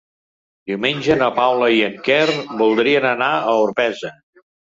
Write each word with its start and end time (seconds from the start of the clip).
Diumenge 0.69 1.17
na 1.19 1.27
Paula 1.39 1.67
i 1.75 1.83
en 1.89 1.99
Quer 2.09 2.25
voldrien 2.63 3.07
anar 3.13 3.31
a 3.35 3.55
Orpesa. 3.69 4.13